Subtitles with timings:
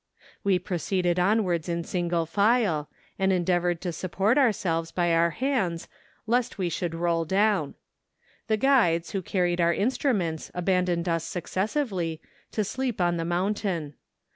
[0.43, 5.87] We proceeded onwards in single file, and endea¬ voured to support ourselves by our hands,
[6.25, 7.75] lest we should roll down.
[8.47, 12.19] The guides, who carried our in¬ struments, abandoned us successively,
[12.51, 13.93] to sleep on the mountain.